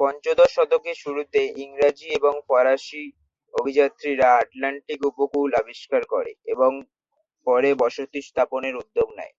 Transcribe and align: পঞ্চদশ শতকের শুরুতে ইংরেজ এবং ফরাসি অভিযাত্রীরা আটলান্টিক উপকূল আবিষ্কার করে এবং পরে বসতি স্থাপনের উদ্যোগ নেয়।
পঞ্চদশ 0.00 0.50
শতকের 0.56 0.96
শুরুতে 0.96 1.40
ইংরেজ 1.62 1.98
এবং 2.18 2.34
ফরাসি 2.48 3.04
অভিযাত্রীরা 3.54 4.28
আটলান্টিক 4.40 5.00
উপকূল 5.10 5.50
আবিষ্কার 5.54 6.02
করে 6.12 6.32
এবং 6.52 6.70
পরে 7.46 7.70
বসতি 7.82 8.20
স্থাপনের 8.28 8.74
উদ্যোগ 8.82 9.08
নেয়। 9.18 9.34